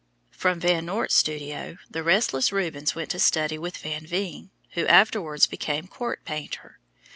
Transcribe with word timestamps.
From 0.31 0.59
Van 0.61 0.87
Noort's 0.87 1.13
studio 1.13 1.77
the 1.87 2.01
restless 2.01 2.51
Rubens 2.51 2.95
went 2.95 3.11
to 3.11 3.19
study 3.19 3.59
with 3.59 3.77
Van 3.77 4.03
Veen, 4.07 4.49
who 4.71 4.87
afterwards 4.87 5.45
became 5.45 5.85
court 5.85 6.25
painter. 6.25 6.79